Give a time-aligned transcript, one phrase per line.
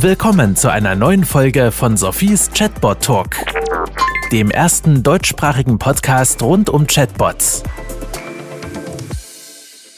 [0.00, 3.36] Willkommen zu einer neuen Folge von Sophies Chatbot Talk,
[4.30, 7.62] dem ersten deutschsprachigen Podcast rund um Chatbots.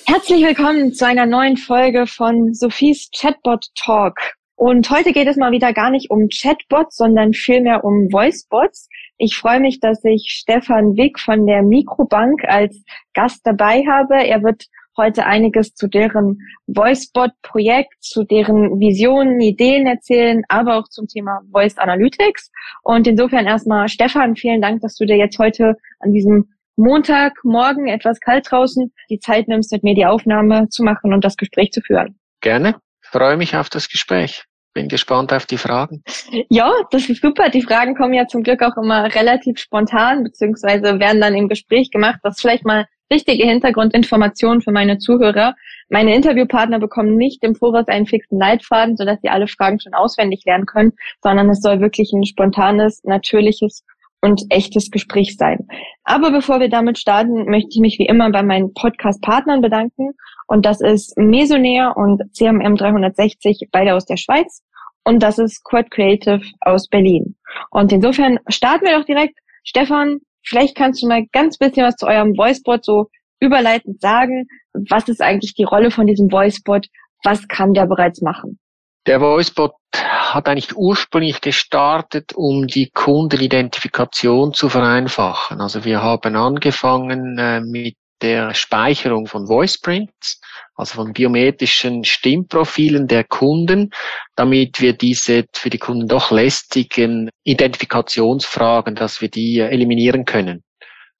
[0.06, 4.14] Herzlich willkommen zu einer neuen Folge von Sophies Chatbot Talk.
[4.54, 8.88] Und heute geht es mal wieder gar nicht um Chatbots, sondern vielmehr um Voicebots.
[9.16, 12.84] Ich freue mich, dass ich Stefan Wick von der Mikrobank als
[13.14, 14.14] Gast dabei habe.
[14.14, 14.66] Er wird
[14.98, 21.78] heute einiges zu deren VoiceBot-Projekt, zu deren Visionen, Ideen erzählen, aber auch zum Thema Voice
[21.78, 22.50] Analytics.
[22.82, 28.20] Und insofern erstmal, Stefan, vielen Dank, dass du dir jetzt heute an diesem Montagmorgen etwas
[28.20, 31.80] kalt draußen die Zeit nimmst, mit mir die Aufnahme zu machen und das Gespräch zu
[31.80, 32.18] führen.
[32.40, 32.76] Gerne.
[33.00, 34.44] Freue mich auf das Gespräch.
[34.74, 36.04] Bin gespannt auf die Fragen.
[36.50, 37.48] Ja, das ist super.
[37.48, 41.90] Die Fragen kommen ja zum Glück auch immer relativ spontan, beziehungsweise werden dann im Gespräch
[41.90, 42.20] gemacht.
[42.22, 45.54] Ist vielleicht mal wichtige Hintergrundinformationen für meine Zuhörer.
[45.88, 50.44] Meine Interviewpartner bekommen nicht im Voraus einen fixen Leitfaden, sodass sie alle Fragen schon auswendig
[50.44, 53.84] lernen können, sondern es soll wirklich ein spontanes, natürliches
[54.20, 55.66] und echtes Gespräch sein.
[56.04, 60.12] Aber bevor wir damit starten, möchte ich mich wie immer bei meinen Podcast-Partnern bedanken.
[60.46, 64.62] Und das ist Mesonair und CMM 360, beide aus der Schweiz.
[65.04, 67.36] Und das ist Quad Creative aus Berlin.
[67.70, 69.38] Und insofern starten wir doch direkt.
[69.64, 73.06] Stefan, Vielleicht kannst du mal ganz bisschen was zu eurem Voicebot so
[73.40, 74.46] überleitend sagen.
[74.88, 76.86] Was ist eigentlich die Rolle von diesem Voicebot?
[77.24, 78.58] Was kann der bereits machen?
[79.06, 85.60] Der Voicebot hat eigentlich ursprünglich gestartet, um die Kundenidentifikation zu vereinfachen.
[85.60, 90.40] Also wir haben angefangen äh, mit der Speicherung von Voiceprints,
[90.74, 93.90] also von biometrischen Stimmprofilen der Kunden,
[94.36, 100.62] damit wir diese für die Kunden doch lästigen Identifikationsfragen, dass wir die eliminieren können.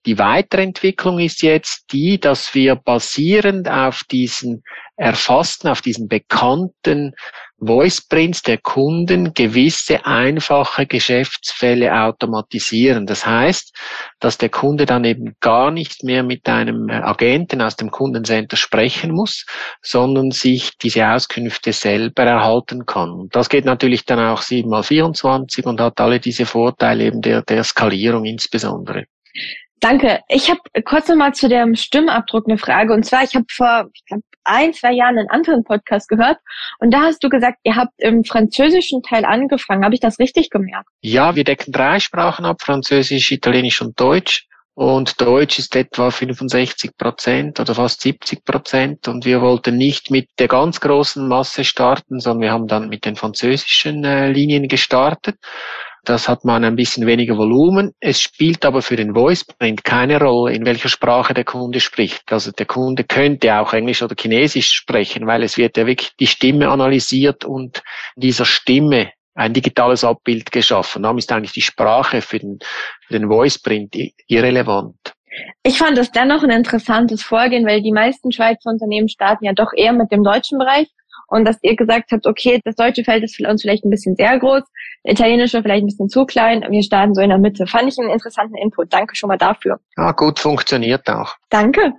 [0.07, 4.63] Die Weiterentwicklung ist jetzt die, dass wir basierend auf diesen
[4.99, 7.15] erfassten, auf diesen bekannten
[7.61, 13.07] Voice Prints der Kunden gewisse einfache Geschäftsfälle automatisieren.
[13.07, 13.75] Das heißt,
[14.21, 19.13] dass der Kunde dann eben gar nicht mehr mit einem Agenten aus dem Kundencenter sprechen
[19.13, 19.45] muss,
[19.83, 23.11] sondern sich diese Auskünfte selber erhalten kann.
[23.11, 27.23] Und das geht natürlich dann auch 7 mal 24 und hat alle diese Vorteile eben
[27.23, 29.07] der, der Skalierung insbesondere.
[29.80, 30.20] Danke.
[30.28, 32.92] Ich habe kurz nochmal zu dem Stimmabdruck eine Frage.
[32.92, 36.39] Und zwar, ich habe vor ich glaub, ein, zwei Jahren einen anderen Podcast gehört
[36.80, 39.84] und da hast du gesagt, ihr habt im französischen Teil angefangen.
[39.84, 40.89] Habe ich das richtig gemerkt?
[41.02, 44.46] Ja, wir decken drei Sprachen ab, Französisch, Italienisch und Deutsch.
[44.74, 49.08] Und Deutsch ist etwa 65 Prozent oder fast 70 Prozent.
[49.08, 53.05] Und wir wollten nicht mit der ganz großen Masse starten, sondern wir haben dann mit
[53.05, 55.36] den französischen äh, Linien gestartet.
[56.05, 57.92] Das hat man ein bisschen weniger Volumen.
[58.01, 62.33] Es spielt aber für den Voice Print keine Rolle, in welcher Sprache der Kunde spricht.
[62.33, 66.27] Also der Kunde könnte auch Englisch oder Chinesisch sprechen, weil es wird ja wirklich die
[66.27, 67.83] Stimme analysiert und
[68.17, 71.03] dieser Stimme ein digitales Abbild geschaffen.
[71.03, 72.58] Darum ist eigentlich die Sprache für den,
[73.07, 74.97] für den Voice Print irrelevant.
[75.63, 79.73] Ich fand das dennoch ein interessantes Vorgehen, weil die meisten Schweizer Unternehmen starten ja doch
[79.73, 80.89] eher mit dem deutschen Bereich
[81.28, 84.16] und dass ihr gesagt habt, okay, das deutsche Feld ist für uns vielleicht ein bisschen
[84.16, 84.62] sehr groß,
[85.05, 87.66] italienische vielleicht ein bisschen zu klein, wir starten so in der Mitte.
[87.66, 88.92] Fand ich einen interessanten Input.
[88.92, 89.78] Danke schon mal dafür.
[89.96, 91.34] Ja, gut funktioniert auch.
[91.50, 91.92] Danke.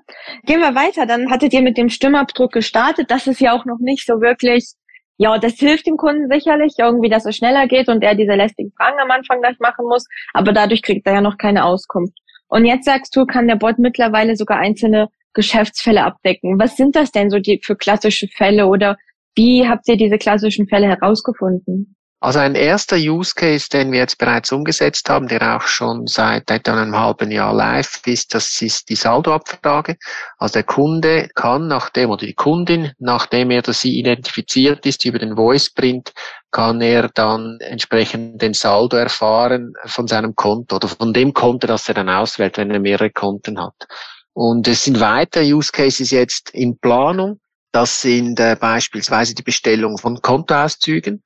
[0.43, 1.05] Gehen wir weiter.
[1.05, 3.11] Dann hattet ihr mit dem Stimmabdruck gestartet.
[3.11, 4.73] Das ist ja auch noch nicht so wirklich
[5.21, 8.71] ja, das hilft dem Kunden sicherlich irgendwie, dass es schneller geht und er diese lästigen
[8.71, 12.17] Fragen am Anfang gleich machen muss, aber dadurch kriegt er ja noch keine Auskunft.
[12.47, 16.57] Und jetzt sagst du, kann der Bot mittlerweile sogar einzelne Geschäftsfälle abdecken.
[16.57, 18.97] Was sind das denn so die für klassische Fälle oder
[19.35, 21.95] wie habt ihr diese klassischen Fälle herausgefunden?
[22.21, 26.51] Also ein erster Use Case, den wir jetzt bereits umgesetzt haben, der auch schon seit
[26.51, 29.95] etwa einem halben Jahr live ist, das ist die Saldoabfrage.
[30.37, 35.17] Also der Kunde kann nachdem oder die Kundin, nachdem er oder sie identifiziert ist über
[35.17, 36.11] den Voice Print,
[36.51, 41.87] kann er dann entsprechend den Saldo erfahren von seinem Konto oder von dem Konto, das
[41.87, 43.87] er dann auswählt, wenn er mehrere Konten hat.
[44.33, 47.39] Und es sind weitere Use Cases jetzt in Planung.
[47.71, 51.23] Das sind äh, beispielsweise die Bestellung von Kontoauszügen.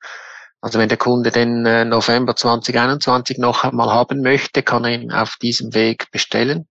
[0.60, 5.12] Also wenn der Kunde den äh, November 2021 noch einmal haben möchte, kann er ihn
[5.12, 6.66] auf diesem Weg bestellen.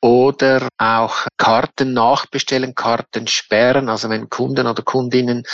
[0.00, 3.88] Oder auch Karten nachbestellen, Karten sperren.
[3.88, 5.44] Also wenn Kunden oder Kundinnen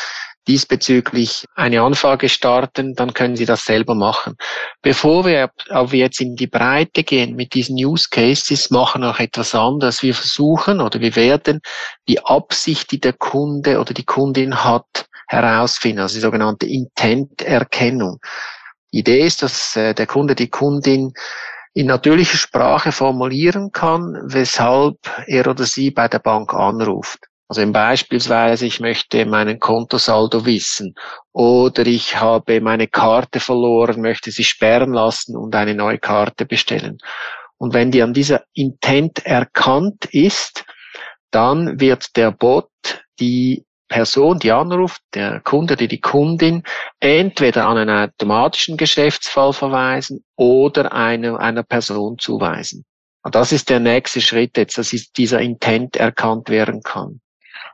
[0.50, 4.34] diesbezüglich eine Anfrage starten, dann können Sie das selber machen.
[4.82, 9.20] Bevor wir aber jetzt in die Breite gehen mit diesen Use Cases, machen wir auch
[9.20, 10.02] etwas anderes.
[10.02, 11.60] Wir versuchen oder wir werden
[12.08, 18.18] die Absicht, die der Kunde oder die Kundin hat, herausfinden, also die sogenannte Intent-Erkennung.
[18.92, 21.12] Die Idee ist, dass äh, der Kunde, die Kundin
[21.74, 24.96] in natürlicher Sprache formulieren kann, weshalb
[25.28, 27.29] er oder sie bei der Bank anruft.
[27.50, 30.94] Also beispielsweise, ich möchte meinen Kontosaldo wissen
[31.32, 36.98] oder ich habe meine Karte verloren, möchte sie sperren lassen und eine neue Karte bestellen.
[37.58, 40.64] Und wenn die an dieser Intent erkannt ist,
[41.32, 42.70] dann wird der Bot
[43.18, 46.62] die Person, die anruft, der Kunde, die die Kundin,
[47.00, 52.84] entweder an einen automatischen Geschäftsfall verweisen oder einer, einer Person zuweisen.
[53.24, 57.20] Und das ist der nächste Schritt jetzt, dass dieser Intent erkannt werden kann.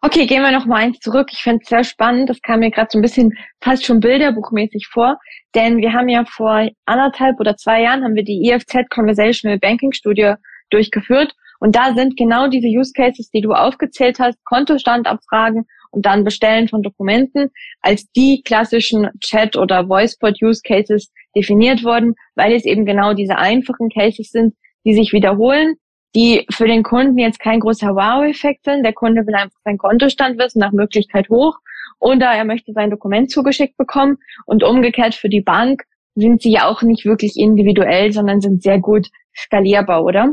[0.03, 1.29] Okay, gehen wir noch mal eins zurück.
[1.33, 2.29] Ich finde es sehr spannend.
[2.29, 5.19] Das kam mir gerade so ein bisschen fast schon bilderbuchmäßig vor,
[5.55, 9.93] denn wir haben ja vor anderthalb oder zwei Jahren haben wir die EFZ Conversational Banking
[9.93, 10.35] Studie
[10.71, 16.05] durchgeführt und da sind genau diese Use Cases, die du aufgezählt hast, Kontostand abfragen und
[16.05, 17.51] dann Bestellen von Dokumenten
[17.81, 23.89] als die klassischen Chat- oder Voicebot-Use Cases definiert worden, weil es eben genau diese einfachen
[23.89, 24.55] Cases sind,
[24.85, 25.77] die sich wiederholen,
[26.15, 28.85] die für den Kunden jetzt kein großer Wow-Effekt sind.
[28.85, 31.59] Der Kunde will einfach seinen Kontostand wissen, nach Möglichkeit hoch,
[31.99, 34.17] oder er möchte sein Dokument zugeschickt bekommen.
[34.45, 35.83] Und umgekehrt für die Bank
[36.15, 40.31] sind sie ja auch nicht wirklich individuell, sondern sind sehr gut skalierbar, oder?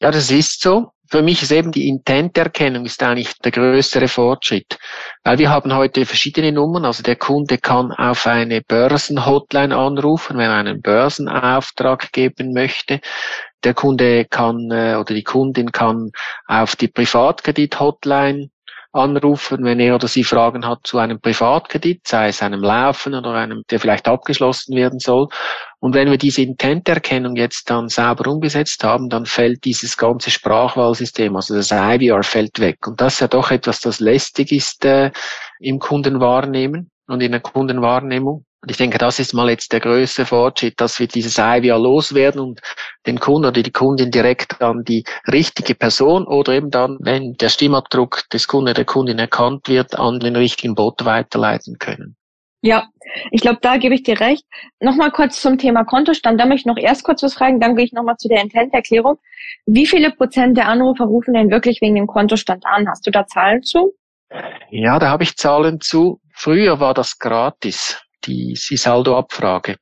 [0.00, 0.90] Ja, das ist so.
[1.10, 4.78] Für mich ist eben die Intenterkennung ist eigentlich der größere Fortschritt,
[5.22, 6.86] weil wir haben heute verschiedene Nummern.
[6.86, 13.00] Also der Kunde kann auf eine Börsenhotline anrufen, wenn er einen Börsenauftrag geben möchte.
[13.64, 16.10] Der Kunde kann äh, oder die Kundin kann
[16.46, 18.50] auf die Privatkredit-Hotline
[18.94, 23.32] anrufen, wenn er oder sie Fragen hat zu einem Privatkredit, sei es einem Laufen oder
[23.32, 25.28] einem, der vielleicht abgeschlossen werden soll.
[25.80, 31.34] Und wenn wir diese Intenterkennung jetzt dann sauber umgesetzt haben, dann fällt dieses ganze Sprachwahlsystem,
[31.34, 32.86] also das IVR fällt weg.
[32.86, 35.10] Und das ist ja doch etwas, das lästig ist äh,
[35.58, 38.44] im Kundenwahrnehmen und in der Kundenwahrnehmung.
[38.64, 42.40] Und ich denke, das ist mal jetzt der größte Fortschritt, dass wir dieses IVR loswerden
[42.40, 42.62] und
[43.06, 47.50] den Kunden oder die Kundin direkt an die richtige Person oder eben dann, wenn der
[47.50, 52.16] Stimmabdruck des Kunden oder der Kundin erkannt wird, an den richtigen Bot weiterleiten können.
[52.62, 52.88] Ja,
[53.30, 54.46] ich glaube, da gebe ich dir recht.
[54.80, 56.40] Nochmal kurz zum Thema Kontostand.
[56.40, 59.18] Da möchte ich noch erst kurz was fragen, dann gehe ich nochmal zu der Intent-Erklärung.
[59.66, 62.88] Wie viele Prozent der Anrufer rufen denn wirklich wegen dem Kontostand an?
[62.88, 63.92] Hast du da Zahlen zu?
[64.70, 66.22] Ja, da habe ich Zahlen zu.
[66.32, 69.76] Früher war das gratis die, Saldoabfrage.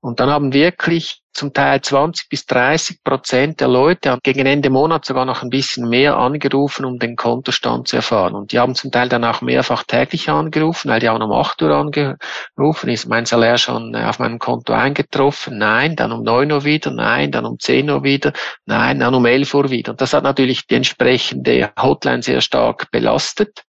[0.00, 5.04] Und dann haben wirklich zum Teil 20 bis 30 Prozent der Leute gegen Ende Monat
[5.04, 8.34] sogar noch ein bisschen mehr angerufen, um den Kontostand zu erfahren.
[8.34, 11.60] Und die haben zum Teil dann auch mehrfach täglich angerufen, weil die haben um 8
[11.62, 15.58] Uhr angerufen, ist mein Salär schon äh, auf meinem Konto eingetroffen?
[15.58, 18.32] Nein, dann um 9 Uhr wieder, nein, dann um 10 Uhr wieder,
[18.66, 19.92] nein, dann um 11 Uhr wieder.
[19.92, 23.64] Und das hat natürlich die entsprechende Hotline sehr stark belastet.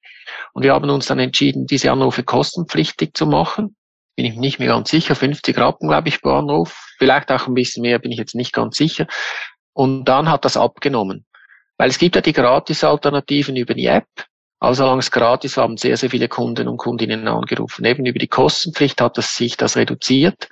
[0.53, 3.77] Und wir haben uns dann entschieden, diese Anrufe kostenpflichtig zu machen
[4.17, 6.87] bin ich nicht mehr ganz sicher, 50 Rappen, glaube ich, pro Anruf.
[6.99, 9.07] Vielleicht auch ein bisschen mehr, bin ich jetzt nicht ganz sicher.
[9.73, 11.27] Und dann hat das abgenommen.
[11.77, 14.07] Weil es gibt ja die Gratis-Alternativen über die App.
[14.61, 17.85] Also solange es gratis haben sehr, sehr viele Kunden und Kundinnen angerufen.
[17.85, 20.49] Eben über die Kostenpflicht hat das sich das reduziert.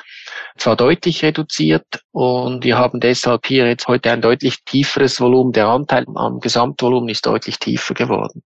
[0.59, 5.53] Zwar deutlich reduziert und wir haben deshalb hier jetzt heute ein deutlich tieferes Volumen.
[5.53, 8.43] Der Anteil am Gesamtvolumen ist deutlich tiefer geworden.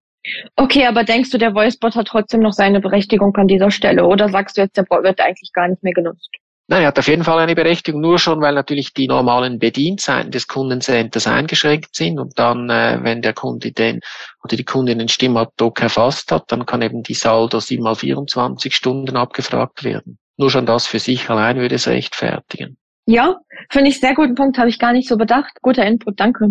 [0.57, 4.29] Okay, aber denkst du, der Voicebot hat trotzdem noch seine Berechtigung an dieser Stelle oder
[4.29, 6.31] sagst du jetzt, der wird eigentlich gar nicht mehr genutzt?
[6.69, 10.33] Nein, er hat auf jeden Fall eine Berechtigung, nur schon, weil natürlich die normalen Bedienzeiten
[10.33, 14.01] des Kundencenters eingeschränkt sind und dann, äh, wenn der Kunde den
[14.43, 18.75] oder die Kundin den Stimmabdruck erfasst hat, dann kann eben die Saldo 7 mal 24
[18.75, 20.19] Stunden abgefragt werden.
[20.37, 22.77] Nur schon das für sich allein würde es rechtfertigen.
[23.09, 23.37] Ja,
[23.71, 25.53] finde ich sehr guten Punkt, habe ich gar nicht so bedacht.
[25.63, 26.49] Guter Input, danke.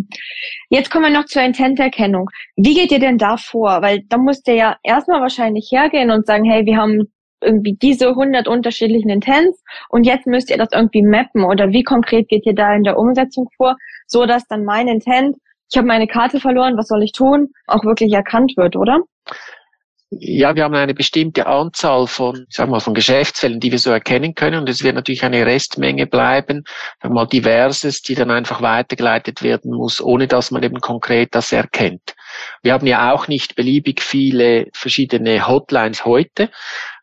[0.69, 2.29] Jetzt kommen wir noch zur Intenterkennung.
[2.55, 3.81] Wie geht ihr denn da vor?
[3.81, 8.07] Weil da musst ihr ja erstmal wahrscheinlich hergehen und sagen, hey, wir haben irgendwie diese
[8.07, 12.55] 100 unterschiedlichen Intents und jetzt müsst ihr das irgendwie mappen oder wie konkret geht ihr
[12.55, 13.75] da in der Umsetzung vor,
[14.07, 15.35] so dass dann mein Intent,
[15.69, 19.01] ich habe meine Karte verloren, was soll ich tun, auch wirklich erkannt wird, oder?
[20.17, 23.91] Ja, wir haben eine bestimmte Anzahl von, sagen wir mal, von Geschäftsfällen, die wir so
[23.91, 24.61] erkennen können.
[24.61, 26.63] Und es wird natürlich eine Restmenge bleiben,
[27.01, 31.35] sagen wir mal diverses, die dann einfach weitergeleitet werden muss, ohne dass man eben konkret
[31.35, 32.15] das erkennt.
[32.61, 36.49] Wir haben ja auch nicht beliebig viele verschiedene Hotlines heute.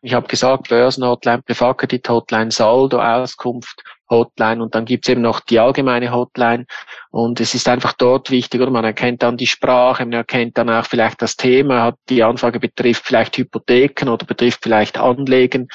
[0.01, 6.11] Ich habe gesagt, Börsenhotline, Privatkredit-Hotline, Saldo, Auskunft Hotline und dann gibt's eben noch die allgemeine
[6.11, 6.65] Hotline
[7.11, 10.69] und es ist einfach dort wichtig, oder man erkennt dann die Sprache, man erkennt dann
[10.69, 15.67] auch vielleicht das Thema, hat die Anfrage betrifft vielleicht Hypotheken oder betrifft vielleicht Anlegen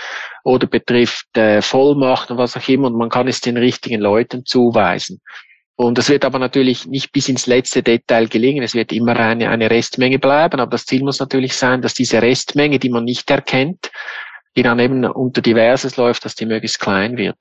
[0.45, 4.47] oder betrifft äh, Vollmacht und was auch immer und man kann es den richtigen Leuten
[4.47, 5.21] zuweisen.
[5.81, 8.65] Und das wird aber natürlich nicht bis ins letzte Detail gelingen.
[8.65, 12.21] Es wird immer eine, eine Restmenge bleiben, aber das Ziel muss natürlich sein, dass diese
[12.21, 13.93] Restmenge, die man nicht erkennt,
[14.57, 17.37] die dann eben unter Diverses läuft, dass die möglichst klein wird.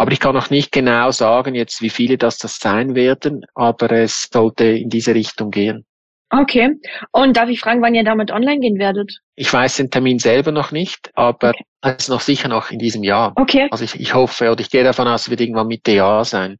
[0.00, 3.92] Aber ich kann noch nicht genau sagen jetzt, wie viele das das sein werden, aber
[3.92, 5.84] es sollte in diese Richtung gehen.
[6.30, 6.70] Okay.
[7.12, 9.12] Und darf ich fragen, wann ihr damit online gehen werdet?
[9.36, 11.64] Ich weiß den Termin selber noch nicht, aber okay.
[11.82, 13.34] es ist noch sicher noch in diesem Jahr.
[13.36, 13.68] Okay.
[13.70, 16.56] Also ich, ich hoffe oder ich gehe davon aus, es wird irgendwann Mitte Jahr sein.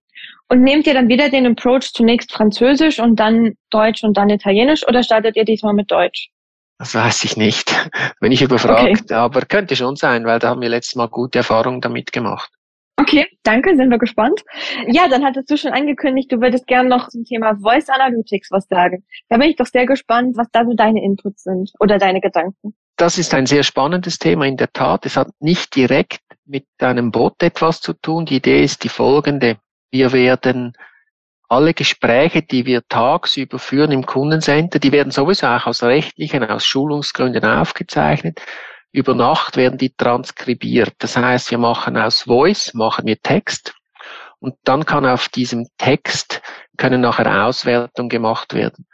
[0.51, 4.87] Und nehmt ihr dann wieder den Approach zunächst Französisch und dann Deutsch und dann Italienisch
[4.87, 6.29] oder startet ihr diesmal mit Deutsch?
[6.77, 7.73] Das weiß ich nicht.
[8.21, 9.15] Wenn ich überfragt, okay.
[9.15, 12.51] aber könnte schon sein, weil da haben wir letztes Mal gute Erfahrungen damit gemacht.
[13.01, 14.43] Okay, danke, sind wir gespannt.
[14.89, 18.67] Ja, dann hattest du schon angekündigt, du würdest gerne noch zum Thema Voice Analytics was
[18.69, 19.05] sagen.
[19.31, 22.75] Da bin ich doch sehr gespannt, was da so deine Inputs sind oder deine Gedanken.
[22.97, 25.07] Das ist ein sehr spannendes Thema in der Tat.
[25.07, 28.27] Es hat nicht direkt mit einem Bot etwas zu tun.
[28.27, 29.57] Die Idee ist die folgende.
[29.91, 30.75] Wir werden
[31.49, 36.67] alle Gespräche, die wir tagsüber führen im Kundencenter, die werden sowieso auch aus rechtlichen, aus
[36.67, 38.41] Schulungsgründen aufgezeichnet
[38.93, 40.95] über Nacht werden die transkribiert.
[40.99, 43.75] Das heißt, wir machen aus Voice, machen wir Text
[44.41, 46.43] und dann kann auf diesem Text
[46.77, 48.87] können nachher Auswertungen gemacht werden.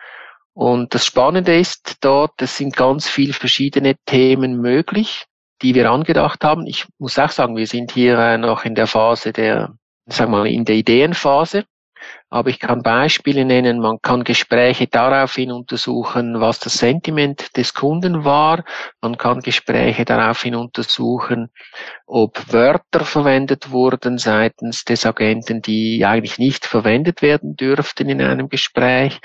[0.53, 5.27] Und das Spannende ist dort, es sind ganz viele verschiedene Themen möglich,
[5.63, 6.67] die wir angedacht haben.
[6.67, 9.75] Ich muss auch sagen, wir sind hier äh, noch in der Phase der,
[10.07, 11.65] sagen wir mal, in der Ideenphase.
[12.29, 13.79] Aber ich kann Beispiele nennen.
[13.79, 18.65] Man kann Gespräche daraufhin untersuchen, was das Sentiment des Kunden war.
[19.01, 21.51] Man kann Gespräche daraufhin untersuchen,
[22.07, 28.49] ob Wörter verwendet wurden seitens des Agenten, die eigentlich nicht verwendet werden dürften in einem
[28.49, 29.21] Gespräch.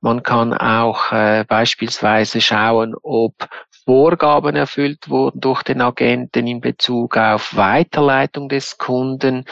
[0.00, 3.48] Man kann auch äh, beispielsweise schauen, ob
[3.84, 9.44] Vorgaben erfüllt wurden durch den Agenten in Bezug auf Weiterleitung des Kunden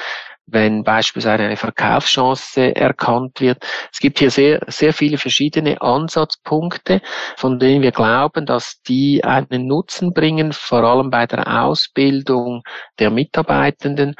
[0.46, 3.64] wenn beispielsweise eine Verkaufschance erkannt wird.
[3.92, 7.00] Es gibt hier sehr, sehr viele verschiedene Ansatzpunkte,
[7.36, 12.62] von denen wir glauben, dass die einen Nutzen bringen, vor allem bei der Ausbildung
[12.98, 14.14] der Mitarbeitenden,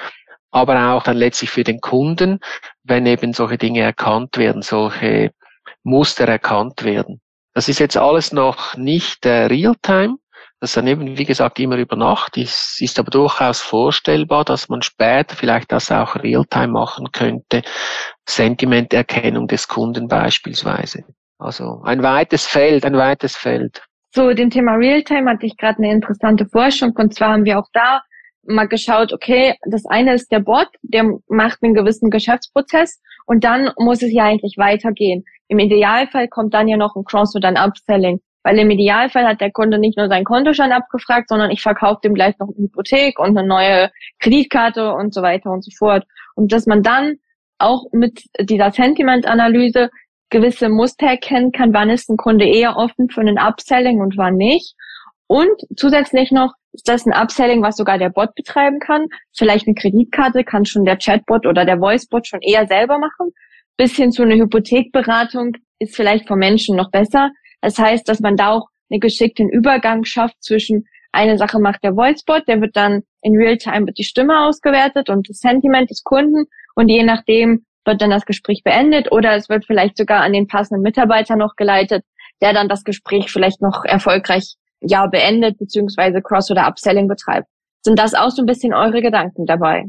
[0.50, 2.38] aber auch dann letztlich für den Kunden,
[2.84, 5.32] wenn eben solche Dinge erkannt werden, solche
[5.82, 7.20] Muster erkannt werden.
[7.54, 10.16] Das ist jetzt alles noch nicht äh, real-time,
[10.64, 14.80] das dann eben, wie gesagt, immer über Nacht ist, ist aber durchaus vorstellbar, dass man
[14.80, 17.62] später vielleicht das auch Realtime machen könnte.
[18.26, 21.04] Sentimenterkennung des Kunden beispielsweise.
[21.38, 23.82] Also ein weites Feld, ein weites Feld.
[24.12, 27.68] Zu dem Thema Realtime hatte ich gerade eine interessante Forschung und zwar haben wir auch
[27.74, 28.00] da
[28.46, 33.70] mal geschaut, okay, das eine ist der Bot, der macht einen gewissen Geschäftsprozess und dann
[33.76, 35.24] muss es ja eigentlich weitergehen.
[35.48, 38.20] Im Idealfall kommt dann ja noch ein Cross oder ein Upselling.
[38.44, 42.14] Weil im Idealfall hat der Kunde nicht nur seinen Kontostand abgefragt, sondern ich verkaufe dem
[42.14, 46.04] gleich noch eine Hypothek und eine neue Kreditkarte und so weiter und so fort.
[46.34, 47.16] Und dass man dann
[47.58, 49.90] auch mit dieser Sentiment-Analyse
[50.30, 54.36] gewisse Muster erkennen kann, wann ist ein Kunde eher offen für einen Upselling und wann
[54.36, 54.74] nicht.
[55.26, 59.06] Und zusätzlich noch ist das ein Upselling, was sogar der Bot betreiben kann.
[59.32, 63.30] Vielleicht eine Kreditkarte kann schon der Chatbot oder der Voicebot schon eher selber machen.
[63.76, 67.30] Bis hin zu einer Hypothekberatung ist vielleicht vom Menschen noch besser.
[67.64, 71.96] Das heißt, dass man da auch einen geschickten Übergang schafft zwischen eine Sache macht der
[71.96, 76.44] Voicebot, der wird dann in Realtime wird die Stimme ausgewertet und das Sentiment des Kunden
[76.74, 80.46] und je nachdem wird dann das Gespräch beendet oder es wird vielleicht sogar an den
[80.46, 82.04] passenden Mitarbeiter noch geleitet,
[82.42, 87.48] der dann das Gespräch vielleicht noch erfolgreich ja beendet beziehungsweise Cross- oder Upselling betreibt.
[87.82, 89.84] Sind das auch so ein bisschen eure Gedanken dabei?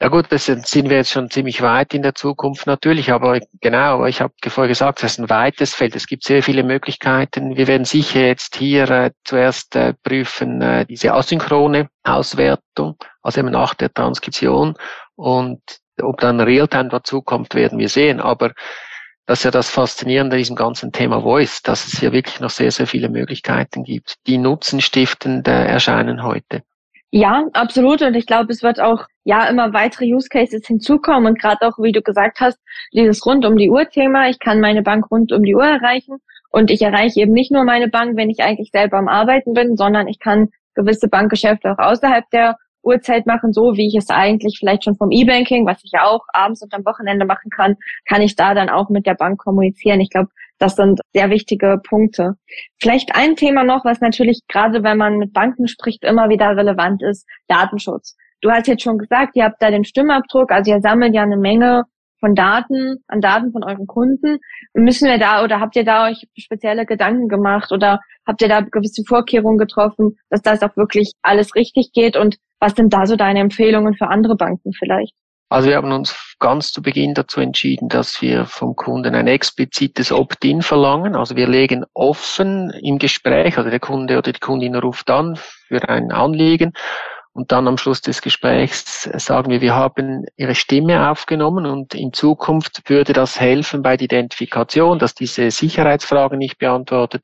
[0.00, 4.06] Ja gut, das sind wir jetzt schon ziemlich weit in der Zukunft natürlich, aber genau,
[4.06, 5.96] ich habe vorher gesagt, das ist ein weites Feld.
[5.96, 7.56] Es gibt sehr viele Möglichkeiten.
[7.56, 13.50] Wir werden sicher jetzt hier äh, zuerst äh, prüfen äh, diese asynchrone Auswertung, also eben
[13.50, 14.76] nach der Transkription
[15.16, 15.60] und
[16.00, 18.20] ob dann Realtime dazukommt, werden wir sehen.
[18.20, 18.52] Aber
[19.26, 22.50] das ist ja das Faszinierende an diesem ganzen Thema Voice, dass es hier wirklich noch
[22.50, 26.62] sehr, sehr viele Möglichkeiten gibt, die nutzenstiftend äh, erscheinen heute.
[27.10, 28.02] Ja, absolut.
[28.02, 31.78] Und ich glaube, es wird auch ja immer weitere Use Cases hinzukommen und gerade auch,
[31.78, 32.58] wie du gesagt hast,
[32.92, 34.28] dieses rund um die Uhr Thema.
[34.28, 36.18] Ich kann meine Bank rund um die Uhr erreichen
[36.50, 39.76] und ich erreiche eben nicht nur meine Bank, wenn ich eigentlich selber am Arbeiten bin,
[39.76, 44.56] sondern ich kann gewisse Bankgeschäfte auch außerhalb der Uhrzeit machen, so wie ich es eigentlich
[44.58, 48.22] vielleicht schon vom E-Banking, was ich ja auch abends und am Wochenende machen kann, kann
[48.22, 50.00] ich da dann auch mit der Bank kommunizieren.
[50.00, 52.34] Ich glaube, das sind sehr wichtige Punkte.
[52.80, 57.02] Vielleicht ein Thema noch, was natürlich gerade wenn man mit Banken spricht, immer wieder relevant
[57.02, 58.16] ist, Datenschutz.
[58.40, 61.36] Du hast jetzt schon gesagt, ihr habt da den Stimmabdruck, also ihr sammelt ja eine
[61.36, 61.84] Menge
[62.20, 64.38] von Daten, an Daten von euren Kunden.
[64.74, 68.60] Müssen wir da oder habt ihr da euch spezielle Gedanken gemacht oder habt ihr da
[68.60, 73.16] gewisse Vorkehrungen getroffen, dass das auch wirklich alles richtig geht und was sind da so
[73.16, 75.14] deine Empfehlungen für andere Banken vielleicht?
[75.50, 80.12] Also wir haben uns ganz zu Beginn dazu entschieden, dass wir vom Kunden ein explizites
[80.12, 81.16] Opt-in verlangen.
[81.16, 85.88] Also wir legen offen im Gespräch, also der Kunde oder die Kundin ruft an für
[85.88, 86.72] ein Anliegen
[87.38, 92.12] und dann am Schluss des Gesprächs sagen wir, wir haben Ihre Stimme aufgenommen und in
[92.12, 97.22] Zukunft würde das helfen bei der Identifikation, dass diese Sicherheitsfragen nicht beantwortet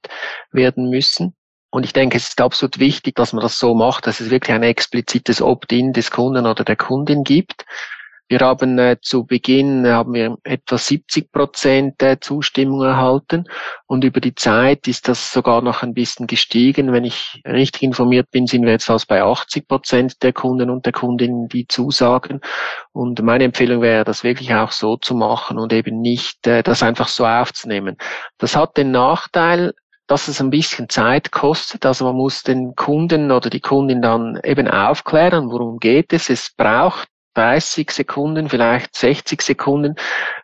[0.53, 1.35] werden müssen.
[1.71, 4.55] Und ich denke, es ist absolut wichtig, dass man das so macht, dass es wirklich
[4.55, 7.67] ein explizites Opt-in des Kunden oder der Kundin gibt.
[8.29, 13.45] Wir haben äh, zu Beginn haben wir etwa 70 Prozent äh, Zustimmung erhalten
[13.87, 16.93] und über die Zeit ist das sogar noch ein bisschen gestiegen.
[16.93, 20.87] Wenn ich richtig informiert bin, sind wir jetzt fast bei 80 Prozent der Kunden und
[20.87, 22.41] der Kundinnen, die zusagen.
[22.93, 26.83] Und meine Empfehlung wäre, das wirklich auch so zu machen und eben nicht äh, das
[26.83, 27.99] einfach so aufzunehmen.
[28.39, 29.75] Das hat den Nachteil,
[30.07, 31.87] dass es ein bisschen Zeit kostet.
[31.87, 36.31] Also man muss den Kunden oder die Kundin dann eben aufklären, worum geht es.
[36.31, 39.95] Es braucht 30 Sekunden, vielleicht 60 Sekunden,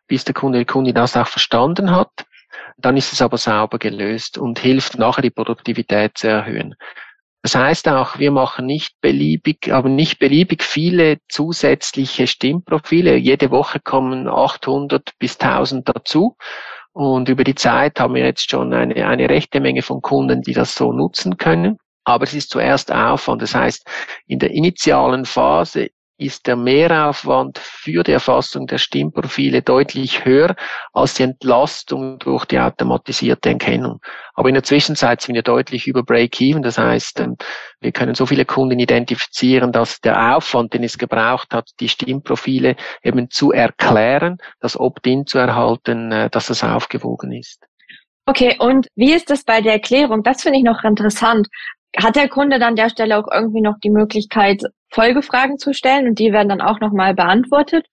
[0.07, 2.11] bis der Kunde, die Kundin das auch verstanden hat.
[2.77, 6.75] Dann ist es aber sauber gelöst und hilft nachher die Produktivität zu erhöhen.
[7.43, 13.17] Das heißt auch, wir machen nicht beliebig, aber nicht beliebig viele zusätzliche Stimmprofile.
[13.17, 16.37] Jede Woche kommen 800 bis 1000 dazu.
[16.93, 20.53] Und über die Zeit haben wir jetzt schon eine, eine rechte Menge von Kunden, die
[20.53, 21.79] das so nutzen können.
[22.05, 23.41] Aber es ist zuerst Aufwand.
[23.41, 23.87] Das heißt,
[24.27, 25.91] in der initialen Phase
[26.21, 30.55] ist der Mehraufwand für die Erfassung der Stimmprofile deutlich höher
[30.93, 34.01] als die Entlastung durch die automatisierte Erkennung.
[34.35, 36.63] Aber in der Zwischenzeit sind wir deutlich über Break-Even.
[36.63, 37.37] Das heißt, ähm,
[37.81, 42.77] wir können so viele Kunden identifizieren, dass der Aufwand, den es gebraucht hat, die Stimmprofile
[43.03, 47.65] eben zu erklären, das Opt-in zu erhalten, äh, dass das aufgewogen ist.
[48.27, 50.23] Okay, und wie ist das bei der Erklärung?
[50.23, 51.49] Das finde ich noch interessant.
[51.97, 56.09] Hat der Kunde dann an der Stelle auch irgendwie noch die Möglichkeit, Folgefragen zu stellen
[56.09, 57.87] und die werden dann auch nochmal beantwortet?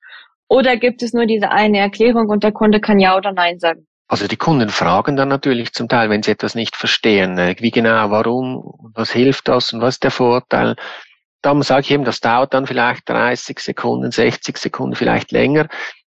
[0.50, 3.86] Oder gibt es nur diese eine Erklärung und der Kunde kann Ja oder Nein sagen?
[4.10, 7.72] Also die Kunden fragen dann natürlich zum Teil, wenn sie etwas nicht verstehen, äh, wie
[7.72, 10.76] genau, warum, was hilft das und was ist der Vorteil.
[11.42, 15.68] Dann sage ich eben, das dauert dann vielleicht 30 Sekunden, 60 Sekunden, vielleicht länger,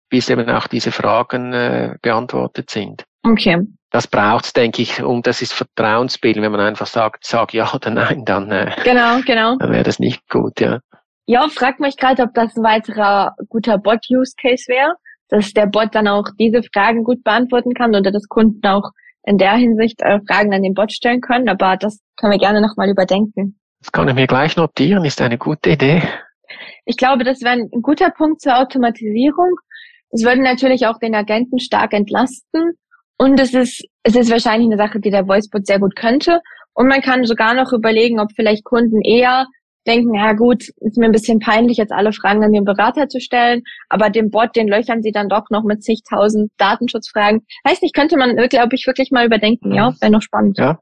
[0.09, 3.03] bis eben auch diese Fragen äh, beantwortet sind.
[3.23, 3.59] Okay.
[3.91, 6.43] Das braucht's, denke ich, und das ist Vertrauensbildung.
[6.43, 9.57] Wenn man einfach sagt, sag ja oder nein, dann, äh, genau, genau.
[9.57, 10.79] dann wäre das nicht gut, ja.
[11.25, 14.95] Ja, fragt mich gerade, ob das ein weiterer guter Bot-Use-Case wäre,
[15.29, 18.91] dass der Bot dann auch diese Fragen gut beantworten kann oder dass Kunden auch
[19.23, 21.47] in der Hinsicht äh, Fragen an den Bot stellen können.
[21.49, 23.59] Aber das können wir gerne nochmal überdenken.
[23.81, 26.01] Das kann ich mir gleich notieren, ist eine gute Idee.
[26.85, 29.51] Ich glaube, das wäre ein guter Punkt zur Automatisierung.
[30.09, 32.73] Es würde natürlich auch den Agenten stark entlasten
[33.21, 36.41] und es ist, es ist wahrscheinlich eine Sache, die der Voicebot sehr gut könnte.
[36.73, 39.45] Und man kann sogar noch überlegen, ob vielleicht Kunden eher
[39.85, 43.19] denken, ja gut, ist mir ein bisschen peinlich, jetzt alle Fragen an den Berater zu
[43.19, 47.45] stellen, aber dem Bot, den löchern sie dann doch noch mit zigtausend Datenschutzfragen.
[47.63, 50.57] Weiß nicht, könnte man, glaube ich, wirklich mal überdenken, ja, wäre noch spannend.
[50.57, 50.79] Ja.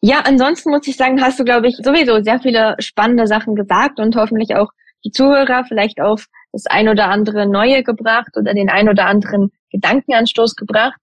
[0.00, 3.98] Ja, ansonsten muss ich sagen, hast du, glaube ich, sowieso sehr viele spannende Sachen gesagt
[3.98, 4.70] und hoffentlich auch
[5.04, 9.50] die Zuhörer vielleicht auf das ein oder andere Neue gebracht oder den ein oder anderen
[9.70, 10.98] Gedankenanstoß gebracht.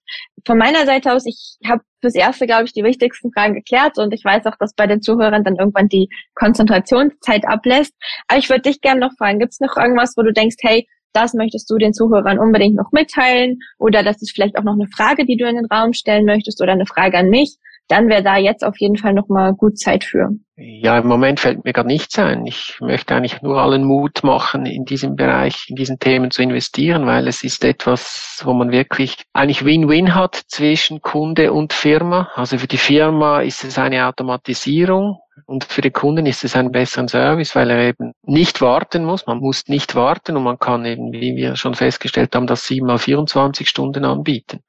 [0.46, 4.14] Von meiner Seite aus, ich habe fürs Erste, glaube ich, die wichtigsten Fragen geklärt und
[4.14, 7.94] ich weiß auch, dass bei den Zuhörern dann irgendwann die Konzentrationszeit ablässt.
[8.28, 10.88] Aber ich würde dich gerne noch fragen, gibt es noch irgendwas, wo du denkst, hey,
[11.14, 14.88] das möchtest du den Zuhörern unbedingt noch mitteilen oder das ist vielleicht auch noch eine
[14.96, 18.24] Frage, die du in den Raum stellen möchtest oder eine Frage an mich, dann wäre
[18.24, 20.30] da jetzt auf jeden Fall nochmal gut Zeit für.
[20.58, 22.46] Ja, im Moment fällt mir gar nichts ein.
[22.46, 27.06] Ich möchte eigentlich nur allen Mut machen, in diesem Bereich, in diesen Themen zu investieren,
[27.06, 32.30] weil es ist etwas, wo man wirklich eigentlich Win-Win hat zwischen Kunde und Firma.
[32.36, 36.72] Also für die Firma ist es eine Automatisierung und für die Kunden ist es ein
[36.72, 39.28] besseren Service, weil er eben nicht warten muss.
[39.28, 42.88] Man muss nicht warten und man kann eben, wie wir schon festgestellt haben, das 7
[42.88, 44.62] mal 24 Stunden anbieten.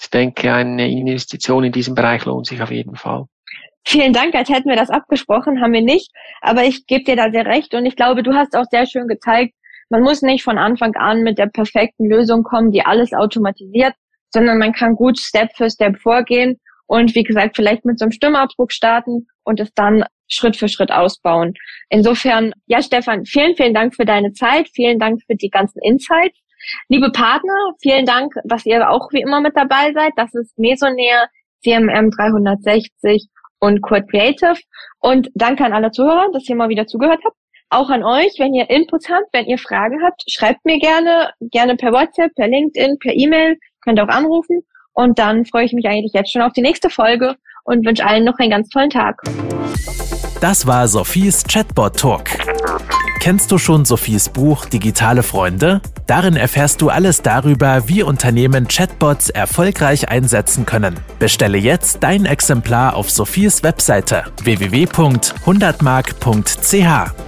[0.00, 3.24] Ich denke, eine Investition in diesem Bereich lohnt sich auf jeden Fall.
[3.84, 6.10] Vielen Dank, als hätten wir das abgesprochen, haben wir nicht.
[6.40, 9.08] Aber ich gebe dir da sehr recht und ich glaube, du hast auch sehr schön
[9.08, 9.54] gezeigt,
[9.90, 13.94] man muss nicht von Anfang an mit der perfekten Lösung kommen, die alles automatisiert,
[14.30, 18.12] sondern man kann gut Step für Step vorgehen und wie gesagt, vielleicht mit so einem
[18.12, 21.54] Stimmabdruck starten und es dann Schritt für Schritt ausbauen.
[21.88, 24.68] Insofern, ja, Stefan, vielen, vielen Dank für deine Zeit.
[24.74, 26.38] Vielen Dank für die ganzen Insights.
[26.88, 30.12] Liebe Partner, vielen Dank, dass ihr auch wie immer mit dabei seid.
[30.16, 31.28] Das ist Mesonair,
[31.62, 33.28] CMM 360
[33.60, 34.56] und Quad Creative.
[35.00, 37.36] Und danke an alle Zuhörer, dass ihr mal wieder zugehört habt.
[37.70, 41.76] Auch an euch, wenn ihr Inputs habt, wenn ihr Fragen habt, schreibt mir gerne, gerne
[41.76, 44.62] per WhatsApp, per LinkedIn, per E-Mail, könnt auch anrufen.
[44.94, 48.24] Und dann freue ich mich eigentlich jetzt schon auf die nächste Folge und wünsche allen
[48.24, 49.22] noch einen ganz tollen Tag.
[50.40, 52.30] Das war Sophies Chatbot Talk.
[53.20, 55.80] Kennst du schon Sophies Buch Digitale Freunde?
[56.06, 60.94] Darin erfährst du alles darüber, wie Unternehmen Chatbots erfolgreich einsetzen können.
[61.18, 67.27] Bestelle jetzt dein Exemplar auf Sophies Webseite www.100mark.ch.